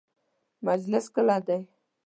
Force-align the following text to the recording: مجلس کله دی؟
مجلس 0.65 1.05
کله 1.15 1.37
دی؟ 1.47 1.57